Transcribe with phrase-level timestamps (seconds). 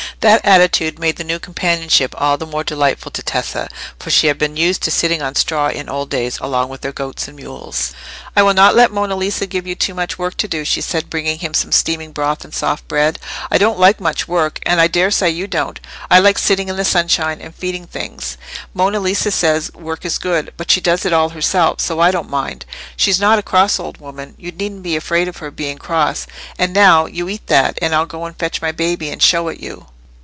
[0.19, 3.67] That attitude made the new companionship all the more delightful to Tessa,
[3.97, 6.91] for she had been used to sitting on straw in old days along with her
[6.91, 7.91] goats and mules.
[8.35, 11.09] "I will not let Monna Lisa give you too much work to do," she said,
[11.09, 13.17] bringing him some steaming broth and soft bread.
[13.49, 15.79] "I don't like much work, and I daresay you don't.
[16.11, 18.37] I like sitting in the sunshine and feeding things.
[18.75, 22.29] Monna Lisa says, work is good, but she does it all herself, so I don't
[22.29, 22.65] mind.
[22.95, 26.27] She's not a cross old woman; you needn't be afraid of her being cross.
[26.59, 29.59] And now, you eat that, and I'll go and fetch my baby and show it
[29.59, 29.87] you."